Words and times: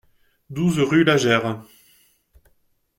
douze 0.49 0.79
rue 0.81 1.03
Lageyre 1.03 1.61